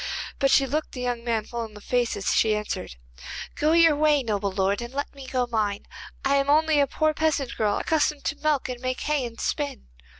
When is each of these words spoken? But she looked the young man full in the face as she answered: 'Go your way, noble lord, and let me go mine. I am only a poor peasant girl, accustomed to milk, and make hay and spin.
But 0.39 0.49
she 0.49 0.65
looked 0.65 0.93
the 0.93 1.01
young 1.01 1.23
man 1.23 1.45
full 1.45 1.63
in 1.63 1.75
the 1.75 1.79
face 1.79 2.17
as 2.17 2.33
she 2.33 2.55
answered: 2.55 2.95
'Go 3.53 3.73
your 3.73 3.95
way, 3.95 4.23
noble 4.23 4.51
lord, 4.51 4.81
and 4.81 4.91
let 4.91 5.13
me 5.13 5.27
go 5.27 5.45
mine. 5.45 5.85
I 6.25 6.37
am 6.37 6.49
only 6.49 6.79
a 6.79 6.87
poor 6.87 7.13
peasant 7.13 7.55
girl, 7.55 7.77
accustomed 7.77 8.23
to 8.23 8.35
milk, 8.37 8.67
and 8.67 8.81
make 8.81 9.01
hay 9.01 9.23
and 9.27 9.39
spin. 9.39 9.89